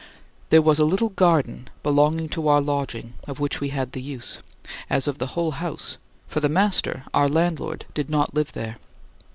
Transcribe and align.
There 0.49 0.63
was 0.63 0.79
a 0.79 0.83
little 0.83 1.09
garden 1.09 1.69
belonging 1.83 2.27
to 2.29 2.47
our 2.47 2.59
lodging, 2.59 3.13
of 3.27 3.39
which 3.39 3.61
we 3.61 3.69
had 3.69 3.91
the 3.91 4.01
use 4.01 4.39
as 4.89 5.07
of 5.07 5.19
the 5.19 5.27
whole 5.37 5.51
house 5.51 5.97
for 6.27 6.39
the 6.39 6.49
master, 6.49 7.03
our 7.13 7.29
landlord, 7.29 7.85
did 7.93 8.09
not 8.09 8.33
live 8.33 8.53
there. 8.53 8.77